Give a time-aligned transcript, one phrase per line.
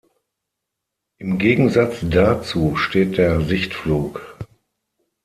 [1.19, 4.19] Im Gegensatz dazu steht der Sichtflug.